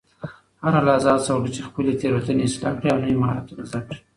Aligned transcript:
هره 0.63 0.79
لحظه 0.87 1.09
هڅه 1.15 1.29
وکړه 1.33 1.49
چې 1.55 1.67
خپلې 1.69 1.91
تیروتنې 2.01 2.43
اصلاح 2.45 2.73
کړې 2.79 2.89
او 2.93 3.01
نوي 3.03 3.15
مهارتونه 3.21 3.61
زده 3.69 3.79
کړې. 3.87 3.99